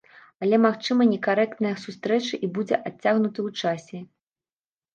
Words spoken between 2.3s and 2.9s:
і будзе